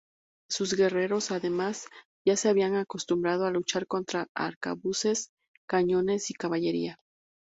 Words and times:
Sus 0.49 0.73
guerreros 0.73 1.29
además, 1.29 1.85
ya 2.25 2.35
se 2.35 2.49
habían 2.49 2.73
acostumbrado 2.73 3.45
a 3.45 3.51
luchar 3.51 3.85
contra 3.85 4.29
arcabuces, 4.33 5.29
cañones 5.67 6.31
y 6.31 6.33
caballería. 6.33 6.97